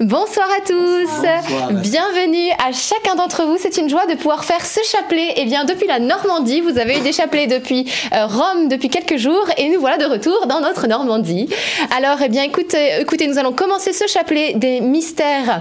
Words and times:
Bonsoir 0.00 0.48
à 0.56 0.60
tous. 0.62 1.82
Bienvenue 1.82 2.50
à 2.58 2.72
chacun 2.72 3.16
d'entre 3.16 3.44
vous. 3.44 3.58
C'est 3.58 3.76
une 3.76 3.90
joie 3.90 4.06
de 4.06 4.14
pouvoir 4.14 4.44
faire 4.46 4.64
ce 4.64 4.80
chapelet. 4.82 5.32
Et 5.36 5.42
eh 5.42 5.44
bien, 5.44 5.66
depuis 5.66 5.86
la 5.86 5.98
Normandie, 5.98 6.62
vous 6.62 6.78
avez 6.78 6.96
eu 6.96 7.00
des 7.02 7.12
chapelets 7.12 7.46
depuis 7.46 7.86
euh, 8.14 8.24
Rome 8.24 8.68
depuis 8.68 8.88
quelques 8.88 9.18
jours 9.18 9.46
et 9.58 9.68
nous 9.68 9.78
voilà 9.78 9.98
de 9.98 10.06
retour 10.06 10.46
dans 10.46 10.60
notre 10.60 10.86
Normandie. 10.86 11.50
Alors, 11.94 12.16
eh 12.24 12.30
bien, 12.30 12.44
écoutez, 12.44 12.98
écoutez, 12.98 13.26
nous 13.26 13.36
allons 13.36 13.52
commencer 13.52 13.92
ce 13.92 14.06
chapelet 14.06 14.54
des 14.54 14.80
mystères 14.80 15.60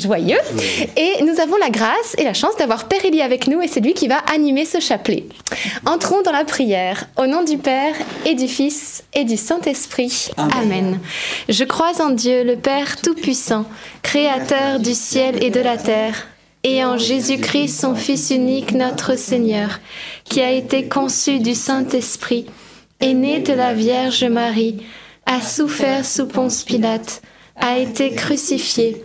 joyeux. 0.00 0.38
Et 0.96 1.22
nous 1.22 1.40
avons 1.40 1.56
la 1.56 1.70
grâce 1.70 2.14
et 2.18 2.24
la 2.24 2.34
chance 2.34 2.56
d'avoir 2.56 2.88
Père 2.88 3.04
Élie 3.04 3.22
avec 3.22 3.46
nous 3.46 3.60
et 3.60 3.68
c'est 3.68 3.80
lui 3.80 3.94
qui 3.94 4.08
va 4.08 4.18
animer 4.32 4.64
ce 4.64 4.80
chapelet. 4.80 5.24
Entrons 5.86 6.22
dans 6.22 6.32
la 6.32 6.44
prière. 6.44 7.06
Au 7.16 7.26
nom 7.26 7.42
du 7.42 7.58
Père 7.58 7.94
et 8.24 8.34
du 8.34 8.48
Fils 8.48 9.04
et 9.14 9.24
du 9.24 9.36
Saint-Esprit. 9.36 10.30
Amen. 10.36 10.98
Je 11.48 11.64
crois 11.64 12.00
en 12.00 12.10
Dieu, 12.10 12.44
le 12.44 12.56
Père 12.56 13.00
Tout-Puissant, 13.00 13.64
Créateur 14.02 14.80
du 14.80 14.94
ciel 14.94 15.42
et 15.42 15.50
de 15.50 15.60
la 15.60 15.76
terre, 15.76 16.26
et 16.62 16.84
en 16.84 16.98
Jésus-Christ, 16.98 17.80
son 17.80 17.94
Fils 17.94 18.30
unique, 18.30 18.72
notre 18.72 19.16
Seigneur, 19.16 19.80
qui 20.24 20.40
a 20.42 20.50
été 20.50 20.88
conçu 20.88 21.38
du 21.38 21.54
Saint-Esprit, 21.54 22.46
est 23.00 23.14
né 23.14 23.40
de 23.40 23.52
la 23.52 23.72
Vierge 23.72 24.24
Marie, 24.24 24.82
a 25.24 25.40
souffert 25.40 26.04
sous 26.04 26.26
Ponce 26.26 26.64
Pilate, 26.64 27.22
a 27.56 27.78
été 27.78 28.10
crucifié 28.10 29.04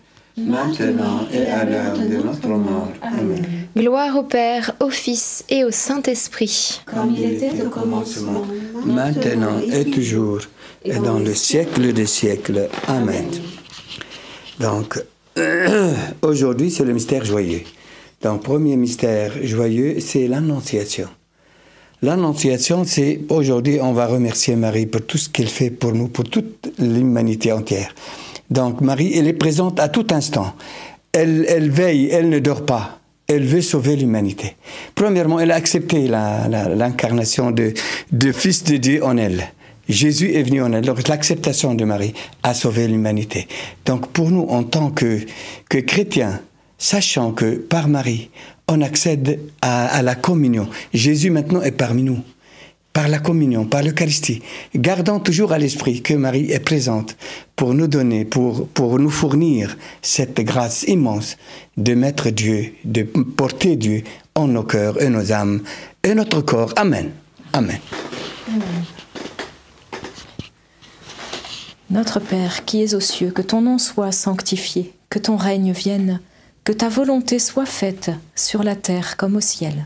maintenant 0.37 1.27
et 1.33 1.45
à 1.45 1.65
l'heure 1.65 1.97
de 1.97 2.25
notre 2.25 2.47
mort. 2.47 2.89
Amen. 3.01 3.45
Gloire 3.75 4.17
au 4.17 4.23
Père, 4.23 4.75
au 4.79 4.89
Fils 4.89 5.43
et 5.49 5.63
au 5.63 5.71
Saint-Esprit. 5.71 6.81
Comme 6.85 7.13
il 7.15 7.33
était 7.33 7.61
au 7.63 7.69
commencement, 7.69 8.43
maintenant 8.85 9.59
et 9.71 9.85
toujours, 9.85 10.41
et 10.83 10.95
dans 10.95 11.19
le 11.19 11.33
siècle 11.33 11.93
des 11.93 12.05
siècles. 12.05 12.69
Amen. 12.87 13.25
Donc, 14.59 15.01
aujourd'hui, 16.21 16.71
c'est 16.71 16.83
le 16.83 16.93
mystère 16.93 17.25
joyeux. 17.25 17.61
Donc, 18.21 18.43
premier 18.43 18.75
mystère 18.75 19.31
joyeux, 19.43 19.99
c'est 19.99 20.27
l'Annonciation. 20.27 21.07
L'Annonciation, 22.03 22.83
c'est 22.83 23.21
aujourd'hui, 23.29 23.79
on 23.79 23.93
va 23.93 24.07
remercier 24.07 24.55
Marie 24.55 24.87
pour 24.87 25.01
tout 25.05 25.17
ce 25.17 25.29
qu'elle 25.29 25.47
fait 25.47 25.69
pour 25.69 25.93
nous, 25.93 26.07
pour 26.07 26.23
toute 26.23 26.73
l'humanité 26.79 27.51
entière. 27.51 27.93
Donc 28.51 28.81
Marie, 28.81 29.13
elle 29.17 29.27
est 29.27 29.33
présente 29.33 29.79
à 29.79 29.87
tout 29.87 30.07
instant. 30.11 30.53
Elle, 31.13 31.45
elle 31.47 31.71
veille, 31.71 32.09
elle 32.11 32.29
ne 32.29 32.39
dort 32.39 32.65
pas. 32.65 32.99
Elle 33.27 33.45
veut 33.45 33.61
sauver 33.61 33.95
l'humanité. 33.95 34.57
Premièrement, 34.93 35.39
elle 35.39 35.51
a 35.51 35.55
accepté 35.55 36.07
l'incarnation 36.07 37.51
de, 37.51 37.73
Fils 38.33 38.65
de 38.65 38.75
Dieu 38.75 39.03
en 39.03 39.15
elle. 39.17 39.51
Jésus 39.87 40.33
est 40.33 40.43
venu 40.43 40.61
en 40.61 40.73
elle. 40.73 40.83
Donc 40.83 41.07
l'acceptation 41.07 41.75
de 41.75 41.85
Marie 41.85 42.13
a 42.43 42.53
sauvé 42.53 42.87
l'humanité. 42.87 43.47
Donc 43.85 44.07
pour 44.07 44.31
nous, 44.31 44.45
en 44.49 44.63
tant 44.63 44.89
que, 44.89 45.19
que 45.69 45.77
chrétiens, 45.77 46.41
sachant 46.77 47.31
que 47.31 47.55
par 47.55 47.87
Marie, 47.87 48.29
on 48.67 48.81
accède 48.81 49.39
à 49.61 50.01
la 50.01 50.15
communion. 50.15 50.67
Jésus 50.93 51.29
maintenant 51.29 51.61
est 51.61 51.71
parmi 51.71 52.03
nous 52.03 52.19
par 52.93 53.07
la 53.07 53.19
communion, 53.19 53.65
par 53.65 53.83
l'Eucharistie, 53.83 54.41
gardant 54.75 55.19
toujours 55.19 55.53
à 55.53 55.57
l'esprit 55.57 56.01
que 56.01 56.13
Marie 56.13 56.51
est 56.51 56.59
présente 56.59 57.15
pour 57.55 57.73
nous 57.73 57.87
donner, 57.87 58.25
pour, 58.25 58.67
pour 58.67 58.99
nous 58.99 59.09
fournir 59.09 59.77
cette 60.01 60.41
grâce 60.41 60.83
immense 60.83 61.37
de 61.77 61.93
mettre 61.93 62.29
Dieu, 62.29 62.73
de 62.83 63.03
porter 63.03 63.75
Dieu 63.75 64.03
en 64.35 64.47
nos 64.47 64.63
cœurs 64.63 65.01
et 65.01 65.09
nos 65.09 65.31
âmes 65.31 65.61
et 66.03 66.13
notre 66.13 66.41
corps. 66.41 66.73
Amen. 66.75 67.11
Amen. 67.53 67.79
Notre 71.89 72.19
Père 72.19 72.63
qui 72.65 72.81
es 72.81 72.95
aux 72.95 73.01
cieux, 73.01 73.31
que 73.31 73.41
ton 73.41 73.61
nom 73.61 73.77
soit 73.77 74.13
sanctifié, 74.13 74.93
que 75.09 75.19
ton 75.19 75.35
règne 75.35 75.73
vienne, 75.73 76.21
que 76.63 76.71
ta 76.71 76.87
volonté 76.87 77.37
soit 77.37 77.65
faite 77.65 78.11
sur 78.35 78.63
la 78.63 78.75
terre 78.75 79.17
comme 79.17 79.35
au 79.35 79.41
ciel. 79.41 79.85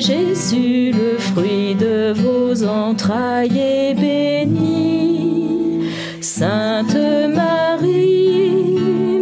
Jésus, 0.00 0.92
le 0.92 1.18
fruit 1.18 1.74
de 1.74 2.12
vos 2.12 2.64
entrailles, 2.64 3.58
est 3.58 3.94
béni. 3.94 5.84
Sainte 6.20 6.96
Marie, 7.34 8.78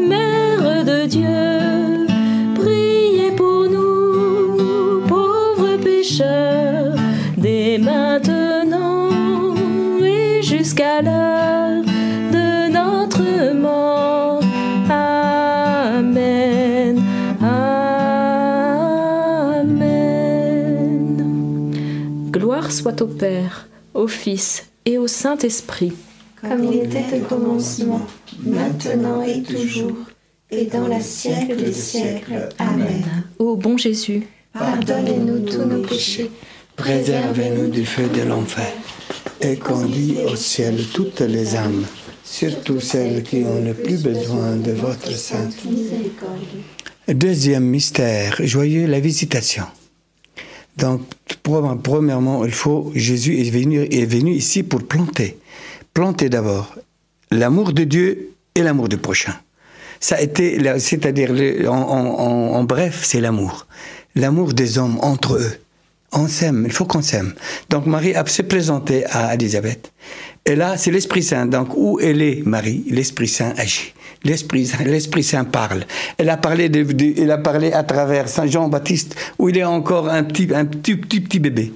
Mère 0.08 0.84
de 0.84 1.06
Dieu, 1.06 2.06
priez 2.54 3.32
pour 3.36 3.68
nous, 3.68 5.00
pauvres 5.08 5.76
pécheurs, 5.82 6.94
dès 7.36 7.78
maintenant 7.78 9.08
et 10.04 10.42
jusqu'à 10.42 11.02
l'heure 11.02 11.15
Gloire 22.66 22.72
soit 22.72 23.00
au 23.00 23.06
Père, 23.06 23.68
au 23.94 24.08
Fils 24.08 24.66
et 24.84 24.98
au 24.98 25.06
Saint-Esprit. 25.06 25.92
comme 26.40 26.64
il 26.64 26.80
était 26.82 27.16
au 27.16 27.20
commencement, 27.20 28.04
maintenant 28.42 29.22
et 29.22 29.40
toujours, 29.42 29.96
et 30.50 30.64
dans 30.64 30.88
la 30.88 31.00
siècle 31.00 31.54
des 31.56 31.72
siècles. 31.72 32.48
Amen. 32.58 33.04
Ô 33.38 33.54
bon 33.54 33.76
Jésus, 33.76 34.26
Pardonnez-nous 34.52 35.40
tous 35.48 35.64
nos 35.64 35.82
péchés, 35.82 36.28
Préservez-nous 36.74 37.68
du 37.68 37.86
feu 37.86 38.08
de 38.08 38.22
l'enfer 38.22 38.72
et 39.40 39.56
conduis 39.56 40.16
au 40.26 40.34
ciel 40.34 40.76
toutes 40.92 41.20
les 41.20 41.54
âmes, 41.54 41.84
surtout 42.24 42.80
celles 42.80 43.22
qui 43.22 43.44
ont 43.44 43.62
le 43.64 43.74
plus 43.74 44.02
besoin 44.02 44.56
de 44.56 44.72
votre 44.72 45.12
sainte. 45.12 45.64
miséricorde. 45.64 46.40
Deuxième 47.06 47.64
mystère, 47.64 48.40
joyeux 48.42 48.86
la 48.88 48.98
visitation. 48.98 49.66
Donc, 50.76 51.02
pre- 51.42 51.80
premièrement, 51.80 52.44
il 52.44 52.52
faut, 52.52 52.92
Jésus 52.94 53.40
est 53.40 53.50
venu, 53.50 53.82
est 53.90 54.04
venu 54.04 54.32
ici 54.32 54.62
pour 54.62 54.82
planter. 54.82 55.38
Planter 55.94 56.28
d'abord 56.28 56.74
l'amour 57.30 57.72
de 57.72 57.84
Dieu 57.84 58.30
et 58.54 58.62
l'amour 58.62 58.88
du 58.88 58.98
prochain. 58.98 59.34
Ça 59.98 60.16
a 60.16 60.20
été, 60.20 60.58
c'est-à-dire, 60.78 61.32
en, 61.72 62.62
bref, 62.64 63.02
c'est 63.04 63.20
l'amour. 63.20 63.66
L'amour 64.14 64.52
des 64.52 64.78
hommes 64.78 64.98
entre 65.00 65.36
eux. 65.36 65.52
On 66.12 66.28
s'aime, 66.28 66.64
il 66.66 66.72
faut 66.72 66.84
qu'on 66.84 67.02
s'aime. 67.02 67.34
Donc 67.68 67.86
Marie 67.86 68.14
a 68.14 68.24
se 68.26 68.42
présenté 68.42 69.04
à 69.06 69.34
Élisabeth. 69.34 69.92
Et 70.44 70.54
là, 70.54 70.76
c'est 70.76 70.90
l'Esprit 70.90 71.22
Saint. 71.22 71.46
Donc 71.46 71.70
où 71.76 71.98
elle 72.00 72.22
est, 72.22 72.46
Marie? 72.46 72.84
L'Esprit 72.88 73.28
Saint 73.28 73.52
agit. 73.56 73.92
L'Esprit 74.24 74.70
l'Esprit 74.84 75.22
Saint 75.22 75.44
parle. 75.44 75.84
Elle 76.18 76.30
a 76.30 76.36
parlé, 76.36 76.68
de, 76.68 76.86
elle 77.20 77.30
a 77.30 77.38
parlé 77.38 77.72
à 77.72 77.82
travers 77.84 78.28
Saint 78.28 78.46
Jean-Baptiste, 78.46 79.16
où 79.38 79.48
il 79.48 79.58
est 79.58 79.64
encore 79.64 80.08
un 80.08 80.24
petit, 80.24 80.48
un 80.54 80.64
petit, 80.64 80.96
petit, 80.96 81.20
petit 81.20 81.38
bébé. 81.38 81.72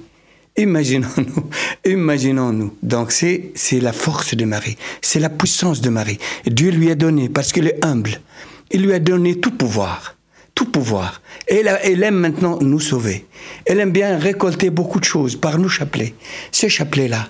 Imaginons-nous, 0.57 1.49
imaginons-nous. 1.85 2.73
Donc 2.83 3.11
c'est, 3.11 3.51
c'est 3.55 3.79
la 3.79 3.93
force 3.93 4.35
de 4.35 4.45
Marie, 4.45 4.77
c'est 5.01 5.19
la 5.19 5.29
puissance 5.29 5.81
de 5.81 5.89
Marie. 5.89 6.19
Dieu 6.45 6.71
lui 6.71 6.91
a 6.91 6.95
donné, 6.95 7.29
parce 7.29 7.53
qu'elle 7.53 7.67
est 7.67 7.85
humble, 7.85 8.19
il 8.69 8.83
lui 8.83 8.93
a 8.93 8.99
donné 8.99 9.39
tout 9.39 9.51
pouvoir, 9.51 10.17
tout 10.53 10.65
pouvoir. 10.65 11.21
Et 11.47 11.63
elle, 11.83 12.03
aime 12.03 12.15
maintenant 12.15 12.59
nous 12.61 12.79
sauver. 12.79 13.25
Elle 13.65 13.79
aime 13.79 13.91
bien 13.91 14.17
récolter 14.17 14.69
beaucoup 14.69 14.99
de 14.99 15.05
choses 15.05 15.35
par 15.35 15.57
nos 15.57 15.69
chapelets. 15.69 16.13
Ce 16.51 16.67
chapelet-là, 16.67 17.29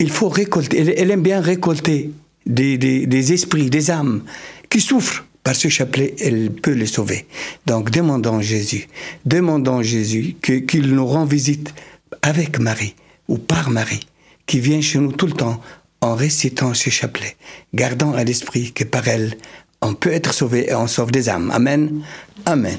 il 0.00 0.10
faut 0.10 0.28
récolter, 0.28 0.94
elle 0.98 1.10
aime 1.10 1.22
bien 1.22 1.40
récolter 1.40 2.10
des, 2.46 2.78
des- 2.78 3.06
des 3.06 3.32
esprits, 3.32 3.70
des 3.70 3.90
âmes 3.90 4.22
qui 4.70 4.80
souffrent. 4.80 5.24
Par 5.42 5.54
ce 5.54 5.68
chapelet, 5.68 6.14
elle 6.20 6.50
peut 6.50 6.72
les 6.72 6.86
sauver. 6.86 7.26
Donc 7.66 7.90
demandons 7.90 8.40
Jésus, 8.40 8.88
demandons 9.26 9.82
Jésus 9.82 10.36
qu'il 10.40 10.94
nous 10.94 11.04
rend 11.06 11.26
visite 11.26 11.74
avec 12.22 12.58
Marie 12.58 12.94
ou 13.28 13.36
par 13.36 13.68
Marie, 13.68 14.06
qui 14.46 14.58
vient 14.58 14.80
chez 14.80 14.98
nous 15.00 15.12
tout 15.12 15.26
le 15.26 15.34
temps 15.34 15.60
en 16.00 16.14
récitant 16.14 16.72
ce 16.72 16.88
chapelet, 16.88 17.36
gardant 17.74 18.14
à 18.14 18.24
l'esprit 18.24 18.72
que 18.72 18.84
par 18.84 19.06
elle, 19.06 19.36
on 19.82 19.92
peut 19.92 20.12
être 20.12 20.32
sauvé 20.32 20.70
et 20.70 20.74
on 20.74 20.86
sauve 20.86 21.10
des 21.10 21.28
âmes. 21.28 21.50
Amen. 21.50 22.02
Amen. 22.46 22.78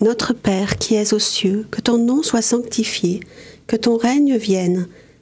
Notre 0.00 0.32
Père 0.32 0.78
qui 0.78 0.94
es 0.94 1.12
aux 1.12 1.18
cieux, 1.18 1.66
que 1.70 1.80
ton 1.82 1.98
nom 1.98 2.22
soit 2.22 2.42
sanctifié, 2.42 3.20
que 3.66 3.76
ton 3.76 3.96
règne 3.98 4.36
vienne, 4.36 4.88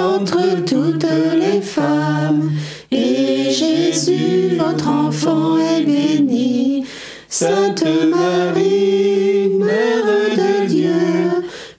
Entre 0.00 0.64
toutes 0.64 1.06
les 1.34 1.60
femmes, 1.60 2.50
et 2.90 3.50
Jésus, 3.50 4.56
votre 4.58 4.88
enfant, 4.88 5.58
est 5.58 5.82
béni. 5.82 6.84
Sainte 7.28 7.84
Marie, 8.10 9.50
Mère 9.58 10.06
de 10.36 10.66
Dieu, 10.66 10.92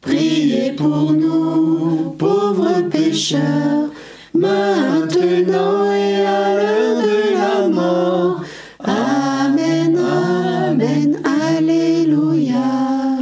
priez 0.02 0.72
pour 0.74 1.12
nous, 1.12 2.16
pauvres 2.18 2.82
pécheurs, 2.90 3.90
maintenant 4.34 5.92
et 5.92 6.26
à 6.26 6.56
l'heure 6.56 7.02
de 7.02 7.34
la 7.34 7.68
mort. 7.68 8.42
Amen, 8.80 9.98
Amen, 9.98 11.20
Alléluia. 11.26 13.18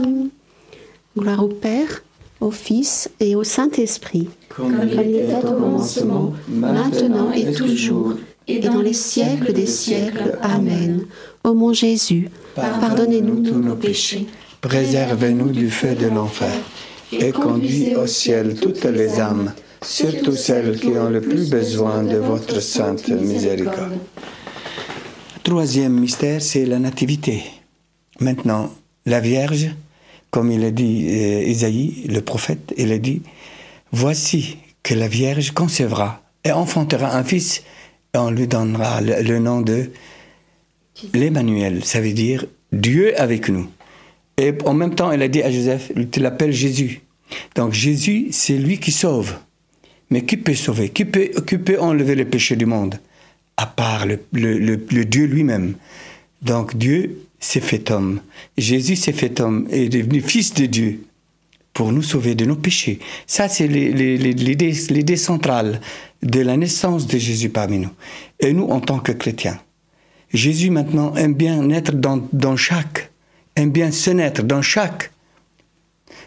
Gloire 1.18 1.44
au 1.44 1.48
Père, 1.48 2.04
au 2.42 2.52
Fils 2.52 3.10
et 3.20 3.36
au 3.36 3.44
Saint-Esprit, 3.44 4.28
comme 4.58 4.90
il 4.92 5.00
était 5.00 5.36
au 5.36 5.52
commencement, 5.54 6.34
maintenant 6.50 7.32
et 7.32 7.54
toujours, 7.54 8.14
et 8.48 8.58
dans 8.58 8.82
les 8.82 8.94
siècles 8.94 9.54
des 9.54 9.68
siècles. 9.68 10.40
Amen. 10.42 11.06
Ô 11.44 11.54
mon 11.54 11.74
Jésus, 11.74 12.30
pardonnez-nous 12.56 13.44
tous 13.44 13.60
nos 13.60 13.76
péchés, 13.76 14.26
préservez-nous 14.62 15.52
du 15.52 15.70
feu 15.70 15.94
de 15.94 16.08
l'enfer, 16.08 16.56
et 17.12 17.32
conduisez 17.32 17.96
au 17.96 18.08
ciel 18.08 18.56
toutes 18.60 18.86
les 18.86 19.20
âmes, 19.20 19.54
surtout 19.84 20.36
celles 20.36 20.80
qui 20.80 20.88
ont 20.88 21.12
le 21.12 21.22
plus 21.22 21.52
besoin 21.52 22.02
de 22.02 22.18
votre 22.18 22.60
sainte 22.60 23.10
miséricorde. 23.10 24.00
Troisième 25.44 25.94
mystère, 25.94 26.42
c'est 26.42 26.66
la 26.66 26.80
nativité. 26.80 27.44
Maintenant, 28.20 28.72
la 29.06 29.20
Vierge, 29.20 29.70
comme 30.32 30.52
il 30.52 30.66
a 30.66 30.72
dit 30.72 31.08
euh, 31.10 31.44
Isaïe, 31.44 32.08
le 32.10 32.22
prophète, 32.22 32.74
il 32.76 32.92
a 32.92 32.98
dit, 32.98 33.22
voici 33.92 34.58
que 34.84 34.94
la 34.94 35.08
Vierge 35.08 35.52
concevra 35.52 36.24
et 36.44 36.52
enfantera 36.52 37.16
un 37.18 37.24
fils, 37.24 37.64
et 38.14 38.18
on 38.18 38.32
lui 38.32 38.48
donnera 38.48 39.02
le, 39.02 39.40
nom 39.40 39.62
de 39.62 39.92
l'Emmanuel, 41.14 41.84
ça 41.84 42.00
veut 42.00 42.14
dire 42.14 42.46
Dieu 42.72 43.20
avec 43.20 43.50
nous. 43.50 43.70
Et 44.38 44.54
en 44.66 44.74
même 44.74 44.96
temps, 44.96 45.12
elle 45.12 45.24
a 45.24 45.28
dit 45.28 45.42
à 45.42 45.52
Joseph, 45.52 45.92
tu 46.12 46.20
l'appelles 46.20 46.54
Jésus. 46.54 47.02
Donc 47.56 47.74
Jésus, 47.74 48.28
c'est 48.32 48.58
lui 48.58 48.80
qui 48.80 48.92
sauve. 48.92 49.36
Mais 50.10 50.24
qui 50.24 50.38
peut 50.38 50.56
sauver? 50.56 50.90
Qui 50.90 51.04
peut, 51.04 51.32
enlever 51.80 52.16
le 52.16 52.26
péché 52.26 52.56
du 52.56 52.66
monde? 52.66 53.00
À 53.58 53.66
part 53.66 54.06
le- 54.06 54.20
le 54.32 55.06
Dieu 55.06 55.26
lui-même. 55.26 55.76
Donc 56.42 56.78
Dieu 56.78 57.24
s'est 57.40 57.62
fait 57.62 57.92
homme. 57.92 58.22
Jésus 58.58 58.96
s'est 58.96 59.14
fait 59.14 59.40
homme 59.40 59.68
et 59.70 59.86
est 59.86 59.90
devenu 59.90 60.22
fils 60.22 60.54
de 60.54 60.66
Dieu 60.66 61.00
pour 61.78 61.92
nous 61.92 62.02
sauver 62.02 62.34
de 62.34 62.44
nos 62.44 62.56
péchés. 62.56 62.98
Ça, 63.28 63.48
c'est 63.48 63.68
l'idée 63.68 65.16
centrale 65.16 65.80
de 66.24 66.40
la 66.40 66.58
naissance 66.58 67.06
de 67.06 67.20
Jésus 67.20 67.50
parmi 67.50 67.78
nous. 67.78 67.92
Et 68.40 68.52
nous, 68.52 68.66
en 68.66 68.80
tant 68.80 68.98
que 68.98 69.12
chrétiens, 69.12 69.60
Jésus 70.34 70.72
maintenant 70.72 71.14
aime 71.16 71.36
bien 71.36 71.62
naître 71.62 71.92
dans, 71.92 72.56
chaque, 72.56 73.12
aime 73.56 73.70
bien 73.70 73.92
se 73.92 74.10
naître 74.10 74.42
dans 74.42 74.64
chaque, 74.64 75.12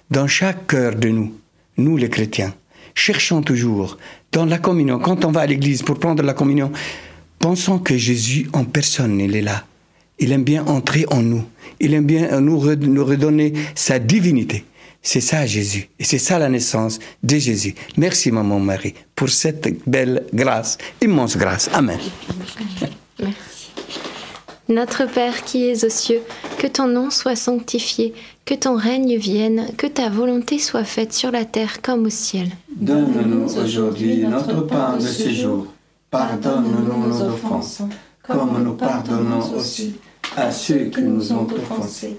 dans 0.09 0.29
chaque 0.29 0.69
cœur 0.69 0.95
de 0.95 1.09
nous, 1.09 1.35
nous 1.79 1.97
les 1.97 2.09
chrétiens. 2.09 2.55
Cherchons 2.95 3.43
toujours 3.43 3.99
dans 4.31 4.47
la 4.47 4.59
communion, 4.59 5.01
quand 5.01 5.25
on 5.25 5.33
va 5.33 5.41
à 5.41 5.47
l'église 5.47 5.83
pour 5.83 5.99
prendre 5.99 6.23
la 6.23 6.33
communion, 6.33 6.71
pensons 7.41 7.81
que 7.81 7.97
Jésus 7.97 8.49
en 8.53 8.63
personne, 8.63 9.19
il 9.19 9.35
est 9.35 9.43
là. 9.43 9.65
Il 10.21 10.31
aime 10.31 10.45
bien 10.45 10.65
entrer 10.67 11.07
en 11.11 11.23
nous. 11.23 11.43
Il 11.81 11.93
aime 11.95 12.07
bien 12.07 12.41
nous 12.41 12.61
redonner 12.61 13.55
sa 13.75 13.99
divinité. 13.99 14.65
C'est 15.03 15.21
ça 15.21 15.47
Jésus. 15.47 15.89
Et 15.99 16.05
c'est 16.05 16.19
ça 16.19 16.39
la 16.39 16.49
naissance 16.49 16.99
de 17.23 17.37
Jésus. 17.37 17.75
Merci 17.97 18.31
maman 18.31 18.61
Marie 18.61 18.95
pour 19.15 19.29
cette 19.31 19.69
belle 19.89 20.25
grâce, 20.35 20.79
immense 21.01 21.37
grâce. 21.37 21.71
Amen. 21.73 21.99
Merci. 23.19 23.71
Notre 24.69 25.07
Père 25.07 25.43
qui 25.43 25.65
es 25.65 25.85
aux 25.85 25.89
cieux, 25.89 26.23
que 26.59 26.69
ton 26.69 26.87
nom 26.87 27.11
soit 27.11 27.35
sanctifié, 27.35 28.15
que 28.45 28.55
ton 28.55 28.77
règne 28.77 29.17
vienne, 29.17 29.67
que 29.77 29.89
ta 29.89 30.09
volonté 30.09 30.61
soit 30.61 30.85
faite 30.85 31.13
sur 31.13 31.33
la 31.33 31.45
terre 31.45 31.83
comme 31.83 32.07
au 32.07 32.11
ciel. 32.11 32.49
Donne-nous 32.77 33.59
aujourd'hui 33.59 34.19
notre 34.19 34.61
pain 34.61 34.97
de 34.97 35.07
ce 35.07 35.29
jour. 35.31 35.67
Pardonne-nous 36.11 37.09
nos 37.09 37.23
offenses, 37.23 37.83
comme 38.23 38.63
nous 38.63 38.75
pardonnons 38.75 39.57
aussi 39.57 39.97
à 40.37 40.53
ceux 40.53 40.85
qui 40.85 41.03
nous 41.03 41.33
ont 41.33 41.49
offensés. 41.53 42.19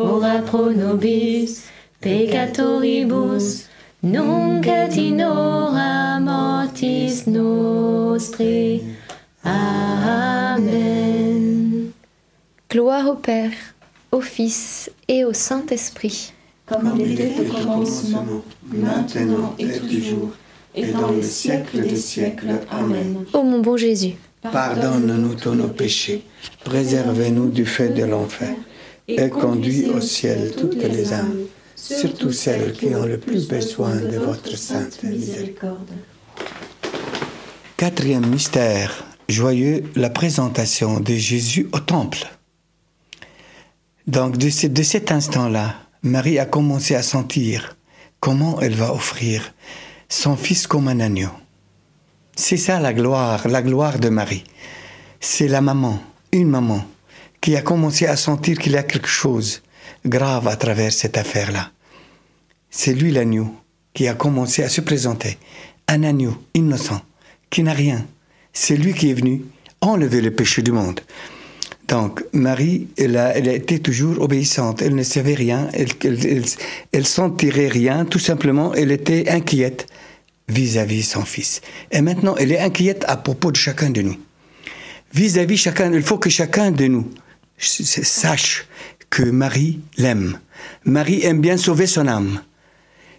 ora 0.00 0.42
pro 0.42 0.70
nobis 0.72 1.64
peccatoribus, 2.00 3.66
nunc 4.02 4.66
et 4.66 4.96
in 4.96 5.20
hora 5.20 6.18
mortis 6.20 7.26
nostri. 7.26 8.82
Amen. 9.44 10.90
Gloire 12.70 13.08
au 13.08 13.16
Père, 13.16 13.52
au 14.12 14.20
Fils 14.20 14.90
et 15.08 15.24
au 15.24 15.32
Saint-Esprit. 15.32 16.32
Comme 16.66 16.94
il 16.98 17.12
était 17.12 17.40
au 17.40 17.44
commencement, 17.52 18.24
maintenant 18.62 19.54
et 19.58 19.78
toujours, 19.78 20.30
et 20.74 20.86
dans 20.86 21.10
les 21.10 21.22
siècles 21.22 21.82
des 21.82 21.96
siècles. 21.96 22.60
Amen. 22.70 23.24
Ô 23.32 23.42
mon 23.42 23.58
bon 23.58 23.76
Jésus, 23.76 24.14
Pardonne-nous 24.42 25.34
tous 25.34 25.54
nos 25.54 25.68
péchés, 25.68 26.24
préservez-nous 26.64 27.50
du 27.50 27.66
feu 27.66 27.90
de 27.90 28.04
l'enfer, 28.04 28.54
et 29.16 29.28
conduis 29.28 29.86
au 29.86 30.00
ciel 30.00 30.52
toutes 30.56 30.82
les 30.82 31.12
âmes, 31.12 31.34
surtout 31.74 32.32
celles 32.32 32.72
qui 32.72 32.94
ont 32.94 33.04
le 33.06 33.18
plus 33.18 33.48
besoin 33.48 33.96
de 33.96 34.18
votre 34.18 34.56
sainte 34.56 35.02
miséricorde. 35.02 35.90
Quatrième 37.76 38.26
mystère 38.26 39.04
joyeux, 39.28 39.84
la 39.94 40.10
présentation 40.10 41.00
de 41.00 41.14
Jésus 41.14 41.68
au 41.72 41.78
temple. 41.78 42.26
Donc 44.06 44.36
de, 44.36 44.50
ce- 44.50 44.66
de 44.66 44.82
cet 44.82 45.12
instant-là, 45.12 45.76
Marie 46.02 46.38
a 46.38 46.46
commencé 46.46 46.94
à 46.94 47.02
sentir 47.02 47.76
comment 48.18 48.60
elle 48.60 48.74
va 48.74 48.92
offrir 48.92 49.54
son 50.08 50.36
fils 50.36 50.66
comme 50.66 50.88
un 50.88 50.98
agneau. 51.00 51.30
C'est 52.34 52.56
ça 52.56 52.80
la 52.80 52.92
gloire, 52.92 53.46
la 53.46 53.62
gloire 53.62 53.98
de 53.98 54.08
Marie. 54.08 54.44
C'est 55.20 55.46
la 55.48 55.60
maman, 55.60 56.00
une 56.32 56.48
maman, 56.48 56.84
qui 57.40 57.56
a 57.56 57.62
commencé 57.62 58.06
à 58.06 58.16
sentir 58.16 58.58
qu'il 58.58 58.72
y 58.72 58.76
a 58.76 58.82
quelque 58.82 59.08
chose 59.08 59.62
grave 60.04 60.48
à 60.48 60.56
travers 60.56 60.92
cette 60.92 61.16
affaire-là. 61.16 61.70
C'est 62.70 62.94
lui 62.94 63.10
l'agneau 63.10 63.54
qui 63.94 64.08
a 64.08 64.14
commencé 64.14 64.62
à 64.62 64.68
se 64.68 64.80
présenter. 64.80 65.38
Un 65.88 66.04
agneau 66.04 66.36
innocent, 66.54 67.00
qui 67.50 67.62
n'a 67.62 67.72
rien. 67.72 68.06
C'est 68.52 68.76
lui 68.76 68.94
qui 68.94 69.10
est 69.10 69.14
venu 69.14 69.42
enlever 69.80 70.20
le 70.20 70.30
péché 70.30 70.62
du 70.62 70.72
monde. 70.72 71.00
Donc, 71.88 72.24
Marie, 72.32 72.86
elle, 72.96 73.16
a, 73.16 73.36
elle 73.36 73.48
a 73.48 73.52
été 73.52 73.80
toujours 73.80 74.20
obéissante. 74.20 74.80
Elle 74.80 74.94
ne 74.94 75.02
savait 75.02 75.34
rien. 75.34 75.68
Elle, 75.72 75.88
elle, 76.92 77.06
sentirait 77.06 77.66
rien. 77.66 78.04
Tout 78.04 78.20
simplement, 78.20 78.72
elle 78.74 78.92
était 78.92 79.28
inquiète 79.28 79.88
vis-à-vis 80.48 81.02
son 81.02 81.24
fils. 81.24 81.60
Et 81.90 82.00
maintenant, 82.00 82.36
elle 82.36 82.52
est 82.52 82.60
inquiète 82.60 83.04
à 83.08 83.16
propos 83.16 83.50
de 83.50 83.56
chacun 83.56 83.90
de 83.90 84.02
nous. 84.02 84.16
Vis-à-vis 85.12 85.56
chacun, 85.56 85.92
il 85.92 86.02
faut 86.02 86.18
que 86.18 86.30
chacun 86.30 86.70
de 86.70 86.86
nous 86.86 87.10
sache 87.60 88.66
que 89.10 89.22
Marie 89.22 89.80
l'aime. 89.96 90.38
Marie 90.84 91.24
aime 91.24 91.40
bien 91.40 91.56
sauver 91.56 91.86
son 91.86 92.06
âme. 92.06 92.42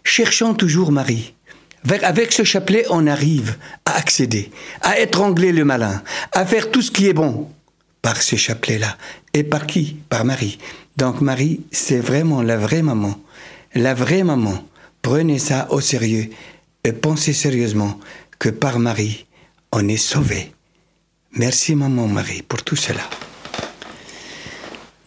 Cherchons 0.04 0.54
toujours 0.54 0.92
Marie 0.92 1.36
Avec 2.02 2.32
ce 2.32 2.44
chapelet, 2.44 2.86
on 2.90 3.08
arrive 3.08 3.58
à 3.86 3.98
accéder, 3.98 4.52
à 4.82 5.00
étrangler 5.00 5.52
le 5.52 5.66
malin, 5.66 6.02
à 6.32 6.46
faire 6.46 6.72
tout 6.72 6.82
ce 6.82 6.92
qui 6.92 7.08
est 7.08 7.14
bon 7.14 7.50
par 8.02 8.22
ce 8.22 8.36
chapelet-là. 8.36 8.98
Et 9.34 9.44
par 9.44 9.68
qui? 9.68 9.98
Par 10.10 10.26
Marie. 10.26 10.58
Donc 10.98 11.22
Marie, 11.22 11.62
c'est 11.72 12.00
vraiment 12.00 12.42
la 12.42 12.58
vraie 12.58 12.82
maman. 12.82 13.16
La 13.76 13.94
vraie 13.94 14.24
maman. 14.24 14.64
Prenez 15.02 15.40
ça 15.40 15.68
au 15.72 15.82
sérieux 15.82 16.30
et 16.84 16.94
pensez 16.94 17.34
sérieusement 17.34 18.00
que 18.40 18.50
par 18.50 18.80
Marie, 18.80 19.26
on 19.72 19.88
est 19.88 19.98
sauvé. 19.98 20.52
Merci 21.34 21.76
maman 21.76 22.08
Marie 22.08 22.42
pour 22.42 22.64
tout 22.64 22.76
cela. 22.76 23.08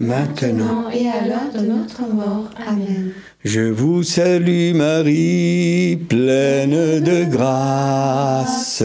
maintenant 0.00 0.88
et 0.92 1.08
à 1.08 1.26
l'heure 1.26 1.52
de 1.54 1.60
notre 1.66 2.02
mort. 2.12 2.50
Amen. 2.66 3.12
je 3.44 3.60
vous 3.60 4.02
salue 4.02 4.74
Marie, 4.74 5.98
pleine 6.08 7.00
de 7.02 7.24
grâce. 7.24 8.82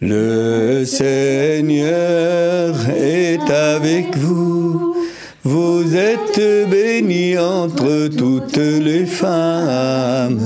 Le 0.00 0.84
Seigneur 0.84 2.76
est 2.90 3.50
avec 3.50 4.16
vous. 4.16 4.94
Vous 5.42 5.96
êtes 5.96 6.40
bénie 6.70 7.36
entre 7.38 8.08
toutes 8.08 8.56
les 8.56 9.06
femmes. 9.06 10.40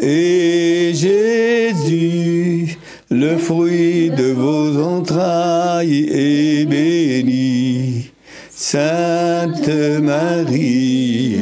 Et 0.00 0.92
Jésus, 0.94 2.78
le 3.10 3.36
fruit 3.36 4.10
de 4.10 4.32
vos 4.32 4.80
entrailles, 4.82 6.08
est 6.10 6.64
béni. 6.64 7.37
Sainte 8.60 9.68
Marie, 10.02 11.38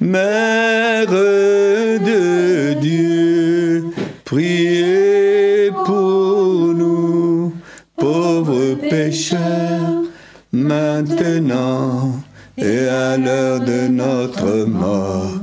Mère 0.00 1.06
de 1.06 2.72
Dieu, 2.80 3.84
priez 4.24 5.70
pour 5.84 6.72
nous, 6.72 7.52
pauvres 7.98 8.74
pécheurs, 8.88 10.02
maintenant 10.50 12.14
et 12.56 12.88
à 12.88 13.18
l'heure 13.18 13.60
de 13.60 13.88
notre 13.88 14.64
mort. 14.64 15.40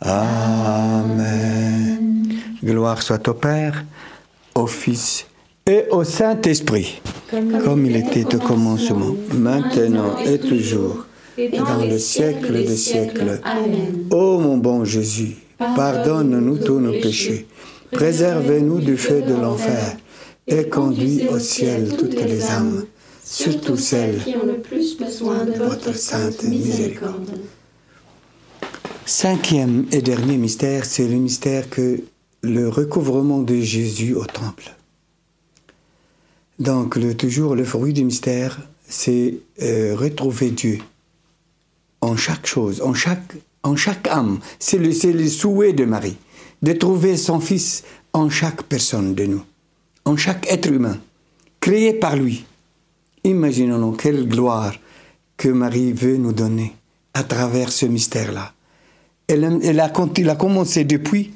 Amen. 0.00 1.48
Gloire 2.62 3.02
soit 3.02 3.26
au 3.26 3.34
Père, 3.34 3.84
au 4.54 4.68
Fils 4.68 5.26
et 5.68 5.86
au 5.90 6.04
Saint-Esprit, 6.04 7.02
comme 7.64 7.86
il 7.86 7.96
était 7.96 8.36
au 8.36 8.38
commencement, 8.38 9.16
maintenant 9.34 10.16
et 10.24 10.38
toujours, 10.38 11.06
et 11.36 11.48
dans 11.48 11.84
le 11.84 11.98
siècle 11.98 12.52
des 12.52 12.76
siècles. 12.76 13.40
Amen. 13.42 14.06
Ô 14.12 14.38
mon 14.38 14.58
bon 14.58 14.84
Jésus, 14.84 15.36
pardonne-nous 15.58 16.58
tous 16.58 16.78
nos 16.78 16.92
péchés, 16.92 17.48
préservez-nous 17.90 18.78
du 18.78 18.96
feu 18.96 19.22
de 19.22 19.34
l'enfer, 19.34 19.96
et 20.46 20.68
conduis 20.68 21.26
au 21.28 21.40
ciel 21.40 21.96
toutes 21.98 22.14
les 22.14 22.44
âmes, 22.44 22.84
surtout 23.24 23.76
celles 23.76 24.22
qui 24.22 24.36
ont 24.36 24.46
le 24.46 24.58
plus 24.58 24.96
besoin 24.96 25.44
de 25.46 25.54
votre 25.54 25.92
sainte 25.96 26.44
miséricorde. 26.44 27.40
Cinquième 29.04 29.86
et 29.90 30.00
dernier 30.00 30.36
mystère, 30.36 30.84
c'est 30.84 31.08
le 31.08 31.16
mystère 31.16 31.68
que 31.68 32.02
le 32.42 32.68
recouvrement 32.68 33.40
de 33.40 33.56
Jésus 33.56 34.14
au 34.14 34.24
temple. 34.26 34.76
Donc, 36.58 36.98
toujours 37.18 37.54
le 37.54 37.64
fruit 37.64 37.92
du 37.92 38.04
mystère, 38.04 38.58
c'est 38.88 39.38
euh, 39.62 39.94
retrouver 39.94 40.50
Dieu 40.50 40.78
en 42.00 42.16
chaque 42.16 42.46
chose, 42.46 42.80
en 42.82 42.94
chaque, 42.94 43.34
en 43.62 43.76
chaque 43.76 44.08
âme. 44.08 44.38
C'est 44.58 44.78
le, 44.78 45.28
souhait 45.28 45.72
de 45.72 45.84
Marie, 45.84 46.16
de 46.62 46.72
trouver 46.72 47.16
son 47.16 47.40
Fils 47.40 47.84
en 48.12 48.30
chaque 48.30 48.62
personne 48.62 49.14
de 49.14 49.26
nous, 49.26 49.42
en 50.04 50.16
chaque 50.16 50.50
être 50.50 50.70
humain, 50.70 50.98
créé 51.60 51.92
par 51.92 52.16
lui. 52.16 52.46
Imaginons 53.24 53.92
quelle 53.92 54.26
gloire 54.26 54.74
que 55.36 55.48
Marie 55.48 55.92
veut 55.92 56.16
nous 56.16 56.32
donner 56.32 56.74
à 57.12 57.22
travers 57.22 57.72
ce 57.72 57.86
mystère-là. 57.86 58.52
Elle 59.28 59.80
a 59.80 60.36
commencé 60.36 60.84
depuis 60.84 61.32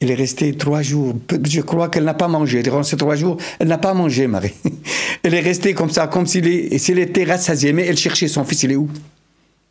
elle 0.00 0.12
est 0.12 0.14
restée 0.14 0.56
trois 0.56 0.82
jours. 0.82 1.14
Je 1.44 1.60
crois 1.60 1.88
qu'elle 1.88 2.04
n'a 2.04 2.14
pas 2.14 2.28
mangé. 2.28 2.62
Durant 2.62 2.84
ces 2.84 2.96
trois 2.96 3.16
jours, 3.16 3.36
elle 3.58 3.68
n'a 3.68 3.78
pas 3.78 3.94
mangé, 3.94 4.26
Marie. 4.26 4.54
Elle 5.24 5.34
est 5.34 5.40
restée 5.40 5.74
comme 5.74 5.90
ça, 5.90 6.06
comme 6.06 6.26
s'il 6.26 6.46
était 6.46 7.24
rassasiée. 7.24 7.72
Mais 7.72 7.84
elle 7.86 7.96
cherchait 7.96 8.28
son 8.28 8.44
fils. 8.44 8.62
Il 8.62 8.70
est 8.70 8.76
où? 8.76 8.88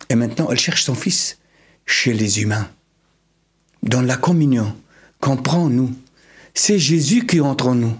Et 0.10 0.16
maintenant, 0.16 0.50
elle 0.52 0.60
cherche 0.60 0.84
son 0.84 0.94
fils 0.94 1.38
chez 1.86 2.14
les 2.14 2.42
humains. 2.42 2.68
Dans 3.82 4.02
la 4.02 4.18
communion 4.18 4.76
comprend 5.22 5.70
nous. 5.70 5.92
C'est 6.54 6.78
Jésus 6.78 7.26
qui 7.26 7.40
entre 7.40 7.68
en 7.68 7.76
nous. 7.76 7.96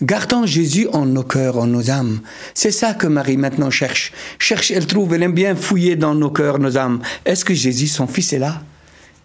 Gardons 0.00 0.46
Jésus 0.46 0.88
en 0.92 1.04
nos 1.04 1.22
cœurs, 1.22 1.58
en 1.58 1.66
nos 1.66 1.90
âmes. 1.90 2.20
C'est 2.54 2.70
ça 2.70 2.94
que 2.94 3.06
Marie 3.06 3.36
maintenant 3.36 3.70
cherche. 3.70 4.12
Cherche, 4.38 4.70
elle 4.70 4.86
trouve, 4.86 5.14
elle 5.14 5.22
aime 5.22 5.34
bien 5.34 5.54
fouiller 5.54 5.94
dans 5.94 6.14
nos 6.14 6.30
cœurs, 6.30 6.58
nos 6.58 6.78
âmes. 6.78 7.02
Est-ce 7.24 7.44
que 7.44 7.54
Jésus, 7.54 7.86
son 7.86 8.06
fils, 8.06 8.32
est 8.32 8.38
là? 8.38 8.62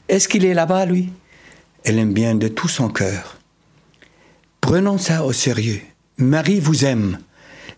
Est-ce 0.09 0.27
qu'il 0.27 0.45
est 0.45 0.53
là-bas, 0.53 0.85
lui? 0.85 1.09
Elle 1.87 1.99
aime 1.99 2.11
bien 2.11 2.35
de 2.35 2.49
tout 2.49 2.67
son 2.67 2.89
cœur. 2.89 3.37
Prenons 4.59 4.97
ça 4.97 5.23
au 5.23 5.31
sérieux. 5.31 5.79
Marie 6.17 6.59
vous 6.59 6.83
aime. 6.83 7.17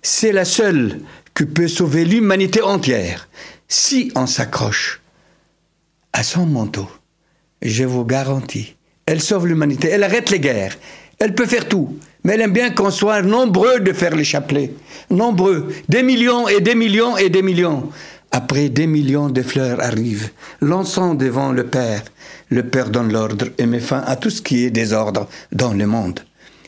C'est 0.01 0.31
la 0.31 0.45
seule 0.45 1.01
qui 1.35 1.45
peut 1.45 1.67
sauver 1.67 2.05
l'humanité 2.05 2.63
entière 2.63 3.29
si 3.67 4.11
on 4.15 4.25
s'accroche 4.25 4.99
à 6.11 6.23
son 6.23 6.47
manteau. 6.47 6.89
Je 7.61 7.83
vous 7.83 8.03
garantis, 8.03 8.75
elle 9.05 9.21
sauve 9.21 9.45
l'humanité, 9.45 9.89
elle 9.89 10.03
arrête 10.03 10.31
les 10.31 10.39
guerres, 10.39 10.75
elle 11.19 11.35
peut 11.35 11.45
faire 11.45 11.67
tout. 11.67 11.95
Mais 12.23 12.33
elle 12.33 12.41
aime 12.41 12.53
bien 12.53 12.71
qu'on 12.71 12.89
soit 12.89 13.21
nombreux 13.21 13.79
de 13.79 13.93
faire 13.93 14.15
les 14.15 14.23
chapelets. 14.23 14.73
Nombreux. 15.11 15.71
Des 15.87 16.01
millions 16.01 16.47
et 16.47 16.61
des 16.61 16.75
millions 16.75 17.15
et 17.15 17.29
des 17.29 17.43
millions. 17.43 17.91
Après 18.31 18.69
des 18.69 18.87
millions 18.87 19.29
de 19.29 19.41
fleurs 19.41 19.81
arrivent, 19.81 20.29
lançant 20.61 21.15
devant 21.15 21.51
le 21.51 21.65
Père. 21.65 22.03
Le 22.49 22.63
Père 22.63 22.89
donne 22.89 23.11
l'ordre 23.11 23.47
et 23.57 23.65
met 23.65 23.79
fin 23.79 24.01
à 24.05 24.15
tout 24.15 24.29
ce 24.29 24.41
qui 24.41 24.65
est 24.65 24.69
désordre 24.69 25.27
dans 25.51 25.73
le 25.73 25.85
monde. 25.87 26.19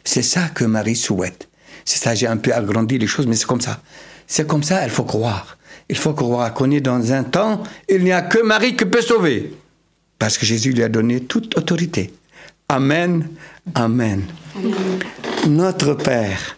C'est 0.04 0.24
ça 0.24 0.50
que 0.50 0.64
Marie 0.66 0.96
souhaite. 0.96 1.48
C'est 1.86 2.04
ça, 2.04 2.16
j'ai 2.16 2.28
un 2.28 2.38
peu 2.38 2.54
agrandi 2.54 2.98
les 2.98 3.08
choses, 3.08 3.28
mais 3.28 3.36
c'est 3.36 3.46
comme 3.46 3.62
ça. 3.62 3.82
C'est 4.28 4.48
comme 4.48 4.64
ça, 4.64 4.84
il 4.84 4.90
faut 4.90 5.04
croire. 5.04 5.58
Il 5.90 5.98
faut 5.98 6.14
croire 6.14 6.54
qu'on 6.54 6.72
est 6.72 6.82
dans 6.82 7.12
un 7.12 7.24
temps, 7.24 7.64
il 7.90 8.04
n'y 8.04 8.12
a 8.12 8.22
que 8.22 8.42
Marie 8.42 8.76
qui 8.76 8.86
peut 8.86 9.02
sauver. 9.02 9.54
Parce 10.18 10.38
que 10.38 10.46
Jésus 10.46 10.72
lui 10.72 10.84
a 10.84 10.90
donné 10.90 11.22
toute 11.22 11.58
autorité. 11.58 12.14
Amen, 12.70 13.28
Amen. 13.76 14.24
Notre 15.48 15.94
Père 15.94 16.58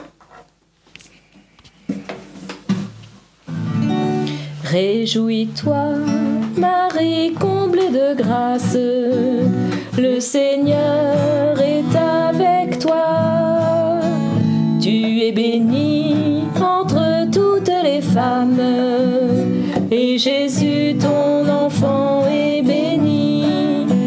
Réjouis-toi, 4.71 5.97
Marie 6.55 7.33
comblée 7.33 7.89
de 7.89 8.15
grâce, 8.15 8.77
le 9.97 10.19
Seigneur 10.21 11.59
est 11.59 11.93
avec 11.93 12.79
toi. 12.79 13.99
Tu 14.79 15.23
es 15.23 15.33
bénie 15.33 16.43
entre 16.61 17.29
toutes 17.29 17.73
les 17.83 17.99
femmes, 17.99 18.61
Et 19.91 20.17
Jésus, 20.17 20.95
ton 20.97 21.49
enfant, 21.49 22.23
est 22.31 22.61
béni. 22.61 23.43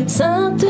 Sainte 0.06 0.63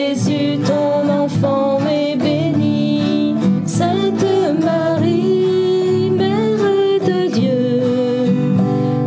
Jésus, 0.00 0.58
ton 0.66 1.08
enfant, 1.10 1.78
est 1.86 2.16
béni. 2.16 3.34
Sainte 3.66 4.24
Marie, 4.64 6.10
Mère 6.10 7.00
de 7.10 7.20
Dieu, 7.28 7.82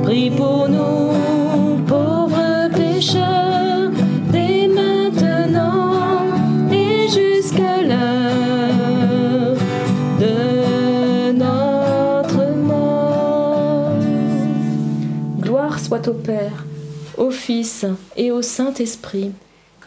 prie 0.03 0.29
pour 0.29 0.69
nous, 0.69 1.83
pauvres 1.87 2.69
pécheurs, 2.75 3.89
dès 4.31 4.67
maintenant 4.67 6.27
et 6.71 7.07
jusqu'à 7.07 7.81
l'heure 7.81 9.57
de 10.19 11.31
notre 11.31 12.43
mort. 12.55 13.97
Gloire 15.41 15.79
soit 15.79 16.07
au 16.07 16.13
Père, 16.13 16.65
au 17.17 17.31
Fils 17.31 17.85
et 18.15 18.29
au 18.31 18.43
Saint-Esprit. 18.43 19.31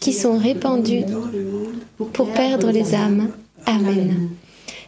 qui 0.00 0.12
sont 0.12 0.38
monde 0.38 0.88
pour 2.12 2.28
perdre 2.30 2.70
les 2.70 2.94
âmes. 2.94 3.30
Amen. 3.66 4.30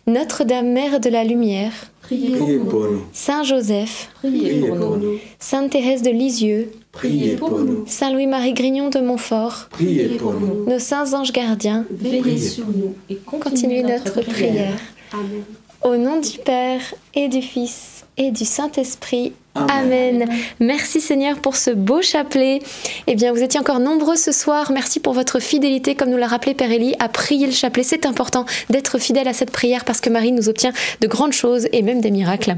Notre-Dame 0.06 0.72
Mère 0.72 1.00
de 1.00 1.08
la 1.10 1.24
Lumière, 1.24 1.72
Priez 2.02 2.58
pour 2.58 2.84
nous. 2.84 3.02
Saint 3.12 3.44
Joseph, 3.44 4.08
priez 4.14 4.60
pour 4.60 4.96
nous. 4.96 5.18
Sainte 5.38 5.70
Thérèse 5.70 6.02
de 6.02 6.10
Lisieux, 6.10 6.72
Priez 6.90 7.36
pour 7.36 7.60
nous. 7.60 7.84
Saint 7.86 8.12
Louis-Marie 8.12 8.54
Grignon 8.54 8.88
de 8.90 8.98
Montfort, 8.98 9.68
Priez 9.70 10.16
pour 10.16 10.32
nous. 10.34 10.64
nos 10.66 10.78
saints 10.80 11.12
anges 11.12 11.32
gardiens, 11.32 11.84
Veillez 11.90 12.38
sur 12.38 12.66
nous 12.66 12.94
et 13.08 13.16
continuez 13.16 13.82
notre 13.82 14.22
prière. 14.22 14.78
Amen. 15.12 15.42
Au 15.84 15.96
nom 15.96 16.18
du 16.20 16.38
Père 16.38 16.80
et 17.14 17.28
du 17.28 17.42
Fils 17.42 18.04
et 18.16 18.30
du 18.32 18.44
Saint-Esprit. 18.44 19.32
Amen. 19.54 20.26
Merci 20.60 21.00
Seigneur 21.00 21.38
pour 21.38 21.56
ce 21.56 21.70
beau 21.70 22.02
chapelet. 22.02 22.60
Eh 23.08 23.16
bien, 23.16 23.32
vous 23.32 23.42
étiez 23.42 23.58
encore 23.58 23.80
nombreux 23.80 24.14
ce 24.14 24.30
soir. 24.30 24.70
Merci 24.70 25.00
pour 25.00 25.12
votre 25.12 25.40
fidélité, 25.40 25.96
comme 25.96 26.10
nous 26.10 26.16
l'a 26.16 26.28
rappelé 26.28 26.54
Père 26.54 26.70
Élie, 26.70 26.94
à 27.00 27.08
prier 27.08 27.46
le 27.46 27.52
chapelet. 27.52 27.82
C'est 27.82 28.06
important 28.06 28.44
d'être 28.68 28.98
fidèle 28.98 29.26
à 29.26 29.32
cette 29.32 29.50
prière 29.50 29.84
parce 29.84 30.00
que 30.00 30.08
Marie 30.08 30.30
nous 30.30 30.48
obtient 30.48 30.72
de 31.00 31.08
grandes 31.08 31.32
choses 31.32 31.66
et 31.72 31.82
même 31.82 32.00
des 32.00 32.12
miracles. 32.12 32.54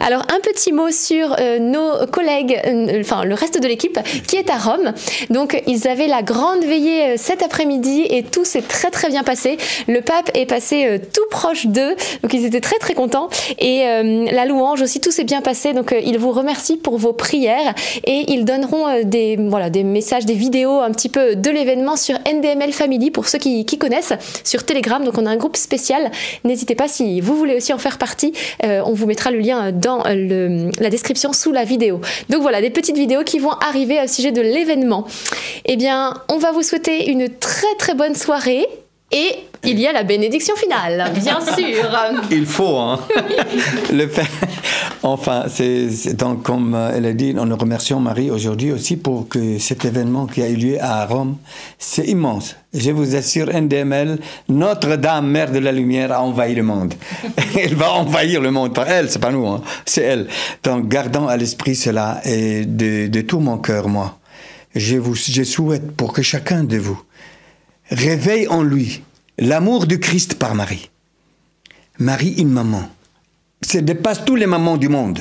Alors, 0.00 0.22
un 0.22 0.38
petit 0.40 0.72
mot 0.72 0.92
sur 0.92 1.34
euh, 1.40 1.58
nos 1.58 2.06
collègues, 2.06 2.60
euh, 2.66 3.00
enfin 3.00 3.24
le 3.24 3.34
reste 3.34 3.60
de 3.60 3.66
l'équipe 3.66 3.98
qui 4.28 4.36
est 4.36 4.48
à 4.48 4.58
Rome. 4.58 4.92
Donc, 5.30 5.60
ils 5.66 5.88
avaient 5.88 6.06
la 6.06 6.22
grande 6.22 6.62
veillée 6.62 7.02
euh, 7.02 7.14
cet 7.16 7.42
après-midi 7.42 8.06
et 8.08 8.22
tout 8.22 8.44
s'est 8.44 8.62
très 8.62 8.90
très 8.90 9.08
bien 9.08 9.24
passé. 9.24 9.56
Le 9.88 10.02
pape 10.02 10.30
est 10.34 10.46
passé 10.46 11.00
tout 11.12 11.26
proche 11.30 11.66
d'eux, 11.66 11.96
donc 12.22 12.32
ils 12.32 12.44
étaient 12.44 12.60
très 12.60 12.78
très 12.78 12.94
contents. 12.94 13.28
Et 13.58 13.82
la 14.30 14.44
louange 14.44 14.82
aussi, 14.82 15.00
tout 15.00 15.10
s'est 15.10 15.24
bien 15.24 15.40
passé. 15.40 15.72
Donc, 15.72 15.94
ils 16.00 16.18
vous 16.28 16.38
remercient 16.38 16.76
pour 16.76 16.98
vos 16.98 17.12
prières 17.14 17.74
et 18.04 18.24
ils 18.32 18.44
donneront 18.44 18.86
euh, 18.86 19.02
des, 19.04 19.36
voilà, 19.36 19.70
des 19.70 19.82
messages, 19.82 20.26
des 20.26 20.34
vidéos 20.34 20.80
un 20.80 20.90
petit 20.90 21.08
peu 21.08 21.36
de 21.36 21.50
l'événement 21.50 21.96
sur 21.96 22.16
NDML 22.30 22.72
Family 22.72 23.10
pour 23.10 23.28
ceux 23.28 23.38
qui, 23.38 23.64
connaissent 23.78 24.12
sur 24.44 24.64
Telegram. 24.64 25.02
Donc, 25.04 25.16
on 25.18 25.24
a 25.26 25.30
un 25.30 25.36
groupe 25.36 25.56
spécial. 25.56 26.10
N'hésitez 26.44 26.74
pas 26.74 26.88
si 26.88 27.20
vous 27.20 27.36
voulez 27.36 27.54
aussi 27.56 27.72
en 27.72 27.78
faire 27.78 27.96
partie. 27.98 28.32
euh, 28.64 28.82
on 28.84 28.92
vous 28.92 29.06
mettra 29.06 29.30
le 29.30 29.38
lien 29.38 29.72
dans 29.72 30.02
le- 30.04 30.70
la 30.80 30.90
description 30.90 31.32
sous 31.32 31.52
la 31.52 31.64
vidéo. 31.64 32.00
Donc 32.28 32.42
voilà, 32.42 32.60
des 32.60 32.70
petites 32.70 32.96
vidéos 32.96 33.22
qui 33.24 33.38
vont 33.38 33.52
arriver 33.52 34.00
au 34.02 34.06
sujet 34.08 34.32
de 34.32 34.40
l'événement. 34.42 35.06
Eh 35.64 35.76
bien, 35.76 36.14
on 36.28 36.36
va 36.38 36.52
vous 36.52 36.62
souhaiter 36.62 37.10
une 37.10 37.28
très 37.28 37.74
très 37.78 37.94
bonne 37.94 38.14
soirée 38.14 38.66
et 39.10 39.44
il 39.64 39.80
y 39.80 39.86
a 39.86 39.92
la 39.92 40.02
bénédiction 40.02 40.54
finale, 40.54 41.12
bien 41.14 41.40
sûr. 41.40 41.90
Il 42.30 42.46
faut, 42.46 42.76
hein. 42.76 43.00
le 43.92 44.06
faire. 44.06 44.28
Enfin, 45.02 45.44
c'est 45.48 46.14
donc 46.14 46.42
comme 46.42 46.74
euh, 46.74 46.92
elle 46.94 47.06
a 47.06 47.12
dit, 47.12 47.32
nous 47.32 47.56
remercions 47.56 48.00
Marie 48.00 48.30
aujourd'hui 48.30 48.70
aussi 48.70 48.96
pour 48.96 49.28
que 49.28 49.58
cet 49.58 49.84
événement 49.84 50.26
qui 50.26 50.42
a 50.42 50.48
eu 50.48 50.56
lieu 50.56 50.76
à 50.80 51.06
Rome, 51.06 51.36
c'est 51.78 52.06
immense. 52.06 52.56
Je 52.74 52.90
vous 52.90 53.16
assure, 53.16 53.48
NDML, 53.48 54.18
Notre-Dame, 54.48 55.26
Mère 55.26 55.52
de 55.52 55.58
la 55.58 55.72
Lumière, 55.72 56.12
a 56.12 56.22
envahi 56.22 56.54
le 56.54 56.62
monde. 56.62 56.94
elle 57.58 57.74
va 57.74 57.92
envahir 57.92 58.40
le 58.40 58.50
monde, 58.50 58.74
pas 58.74 58.86
elle, 58.86 59.10
c'est 59.10 59.20
pas 59.20 59.30
nous, 59.30 59.46
hein, 59.46 59.62
c'est 59.86 60.02
elle. 60.02 60.28
Donc, 60.62 60.88
gardons 60.88 61.28
à 61.28 61.36
l'esprit 61.36 61.74
cela 61.74 62.20
et 62.24 62.64
de, 62.64 63.06
de 63.06 63.20
tout 63.22 63.40
mon 63.40 63.58
cœur, 63.58 63.88
moi. 63.88 64.18
Je 64.74 64.96
vous, 64.96 65.14
je 65.14 65.42
souhaite 65.42 65.92
pour 65.92 66.12
que 66.12 66.22
chacun 66.22 66.62
de 66.62 66.76
vous 66.76 67.00
réveille 67.90 68.48
en 68.48 68.62
lui 68.62 69.02
l'amour 69.38 69.86
du 69.86 69.98
Christ 70.00 70.34
par 70.34 70.54
Marie. 70.54 70.90
Marie, 71.98 72.34
une 72.38 72.50
maman. 72.50 72.88
Ça 73.62 73.80
dépasse 73.80 74.24
tous 74.24 74.36
les 74.36 74.46
mamans 74.46 74.76
du 74.76 74.88
monde. 74.88 75.20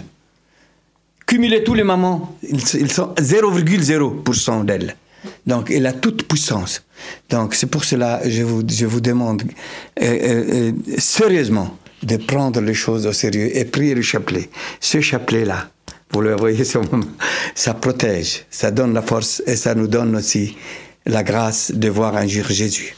Cumulez 1.26 1.64
tous 1.64 1.74
les 1.74 1.84
mamans, 1.84 2.38
ils, 2.42 2.62
sont 2.92 3.14
0,0% 3.16 4.66
d'elle. 4.66 4.96
Donc, 5.46 5.72
elle 5.72 5.86
a 5.86 5.94
toute 5.94 6.28
puissance. 6.28 6.84
Donc, 7.30 7.54
c'est 7.54 7.68
pour 7.68 7.84
cela 7.84 8.22
que 8.24 8.30
je 8.30 8.44
vous, 8.44 8.64
je 8.66 8.86
vous 8.86 9.02
demande 9.02 9.44
euh, 10.02 10.06
euh, 10.06 10.46
euh, 10.54 10.72
sérieusement 10.98 11.78
de 12.04 12.16
prendre 12.18 12.62
les 12.62 12.74
choses 12.74 13.06
au 13.06 13.12
sérieux 13.12 13.56
et 13.58 13.66
prier 13.66 13.94
le 13.94 14.04
chapelet. 14.04 14.50
Ce 14.80 15.02
chapelet-là, 15.02 15.70
vous 16.12 16.22
le 16.22 16.36
voyez, 16.36 16.64
ça 17.56 17.74
protège, 17.74 18.46
ça 18.50 18.72
donne 18.72 18.94
la 18.94 19.02
force 19.02 19.44
et 19.46 19.58
ça 19.58 19.76
nous 19.76 19.88
donne 19.88 20.16
aussi 20.16 20.56
la 21.08 21.24
grâce 21.24 21.72
de 21.72 21.90
voir 21.90 22.16
un 22.16 22.28
jour 22.28 22.46
Jésus. 22.50 22.96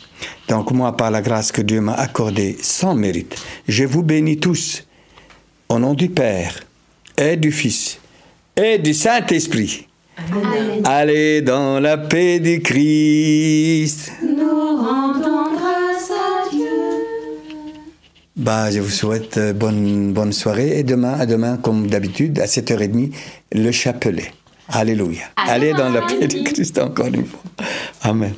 Donc 0.47 0.72
moi, 0.72 0.97
par 0.97 1.12
la 1.12 1.22
grâce 1.22 1.51
que 1.51 1.62
Dieu 1.62 1.80
m'a 1.80 1.93
accordée 1.93 2.57
sans 2.62 2.95
mérite, 2.95 3.36
je 3.68 3.86
vous 3.86 4.03
bénis 4.03 4.39
tous 4.39 4.84
au 5.70 5.80
nom 5.80 5.93
du 5.93 6.10
Père 6.10 6.60
et 7.18 7.38
du 7.38 7.51
Fils 7.51 7.99
et 8.57 8.80
du 8.80 8.93
Saint-Esprit. 8.93 9.88
Allez 10.84 11.41
dans 11.41 11.80
la 11.80 11.97
paix 11.97 12.39
du 12.39 12.62
Christ. 12.62 14.12
Nous 14.22 14.78
rendons 14.78 15.53
grâce 15.55 16.12
à 16.12 16.49
Dieu. 16.49 16.68
Bah, 18.36 18.72
je 18.72 18.80
vous 18.80 18.89
souhaite 18.89 19.38
euh, 19.38 19.53
bonne, 19.53 20.12
bonne 20.14 20.34
soirée 20.34 20.80
et 20.80 20.84
demain, 20.84 21.14
à 21.14 21.26
demain, 21.26 21.57
comme 21.57 21.88
d'habitude, 21.88 22.39
à 22.39 22.45
7h30, 22.45 23.12
le 23.53 23.72
chapelet. 23.72 24.32
Alléluia. 24.72 25.24
Allez 25.36 25.74
dans 25.74 25.89
la 25.89 26.01
paix 26.01 26.28
du 26.28 26.43
Christ 26.43 26.78
encore 26.80 27.07
une 27.07 27.26
fois. 27.26 27.41
Amen. 28.01 28.34